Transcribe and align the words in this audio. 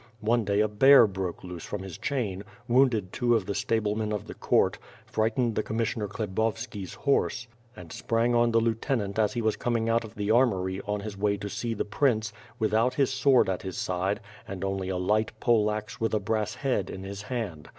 One 0.21 0.45
day 0.45 0.61
a 0.61 0.67
bear 0.67 1.05
broke 1.05 1.43
loose 1.43 1.63
from 1.63 1.83
his 1.83 1.95
chain, 1.95 2.43
wounded 2.67 3.13
two 3.13 3.35
of 3.35 3.45
the 3.45 3.53
sta])lcnipn 3.53 4.11
of 4.11 4.25
the 4.25 4.33
court, 4.33 4.79
frightened 5.05 5.53
the 5.53 5.61
Commissioner 5.61 6.07
Khlebovski's 6.07 6.95
hor^e, 7.05 7.45
and 7.75 7.91
sprang 7.93 8.33
on 8.33 8.49
the 8.49 8.59
lieutenant 8.59 9.19
as 9.19 9.33
he 9.33 9.43
was 9.43 9.55
coming 9.57 9.89
out 9.89 10.03
of 10.03 10.15
the 10.15 10.31
armory 10.31 10.81
on 10.87 11.01
his 11.01 11.15
way 11.19 11.37
to 11.37 11.49
see 11.49 11.75
the 11.75 11.85
prince, 11.85 12.33
without 12.57 12.95
his 12.95 13.13
sword 13.13 13.47
at 13.47 13.61
his 13.61 13.77
side, 13.77 14.21
and 14.47 14.63
only 14.63 14.89
a 14.89 14.97
light 14.97 15.39
pole 15.39 15.69
axe, 15.69 16.01
with 16.01 16.15
a 16.15 16.19
brass 16.19 16.55
head 16.55 16.89
in 16.89 17.03
his 17.03 17.21
hand. 17.21 17.69